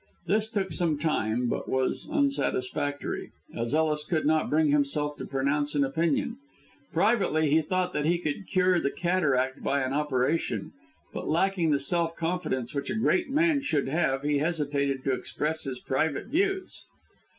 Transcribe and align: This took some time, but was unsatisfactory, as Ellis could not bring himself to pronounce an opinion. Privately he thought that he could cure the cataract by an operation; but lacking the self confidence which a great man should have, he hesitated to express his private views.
This 0.25 0.49
took 0.49 0.71
some 0.71 0.97
time, 0.97 1.47
but 1.47 1.69
was 1.69 2.09
unsatisfactory, 2.11 3.29
as 3.55 3.75
Ellis 3.75 4.03
could 4.03 4.25
not 4.25 4.49
bring 4.49 4.71
himself 4.71 5.15
to 5.17 5.27
pronounce 5.27 5.75
an 5.75 5.83
opinion. 5.83 6.37
Privately 6.91 7.51
he 7.51 7.61
thought 7.61 7.93
that 7.93 8.07
he 8.07 8.17
could 8.17 8.47
cure 8.47 8.79
the 8.79 8.89
cataract 8.89 9.61
by 9.61 9.83
an 9.83 9.93
operation; 9.93 10.71
but 11.13 11.27
lacking 11.27 11.69
the 11.69 11.79
self 11.79 12.15
confidence 12.15 12.73
which 12.73 12.89
a 12.89 12.95
great 12.95 13.29
man 13.29 13.61
should 13.61 13.89
have, 13.89 14.23
he 14.23 14.39
hesitated 14.39 15.03
to 15.03 15.13
express 15.13 15.65
his 15.65 15.77
private 15.77 16.25
views. 16.25 16.81